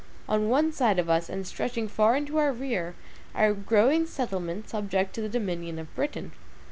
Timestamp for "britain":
5.93-6.31